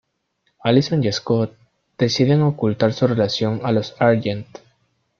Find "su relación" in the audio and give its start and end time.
2.93-3.61